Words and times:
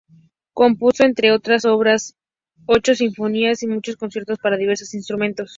Compuso, 0.53 1.03
entre 1.03 1.31
otras 1.31 1.63
obras, 1.63 2.15
ocho 2.65 2.95
sinfonías 2.95 3.61
y 3.61 3.67
muchos 3.67 3.97
conciertos 3.97 4.39
para 4.39 4.57
diversos 4.57 4.95
instrumentos. 4.95 5.49